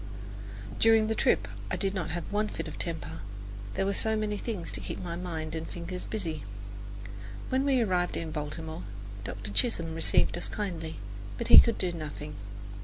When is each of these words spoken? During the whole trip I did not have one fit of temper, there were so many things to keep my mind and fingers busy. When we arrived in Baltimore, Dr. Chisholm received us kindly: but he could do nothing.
During 0.79 1.05
the 1.09 1.13
whole 1.13 1.19
trip 1.19 1.47
I 1.69 1.75
did 1.77 1.93
not 1.93 2.09
have 2.09 2.23
one 2.31 2.47
fit 2.47 2.67
of 2.67 2.79
temper, 2.79 3.19
there 3.75 3.85
were 3.85 3.93
so 3.93 4.17
many 4.17 4.35
things 4.35 4.71
to 4.71 4.79
keep 4.79 4.97
my 4.99 5.15
mind 5.15 5.53
and 5.53 5.69
fingers 5.69 6.05
busy. 6.05 6.43
When 7.49 7.63
we 7.65 7.81
arrived 7.81 8.17
in 8.17 8.31
Baltimore, 8.31 8.81
Dr. 9.23 9.51
Chisholm 9.51 9.93
received 9.93 10.39
us 10.39 10.49
kindly: 10.49 10.95
but 11.37 11.49
he 11.49 11.59
could 11.59 11.77
do 11.77 11.91
nothing. 11.91 12.33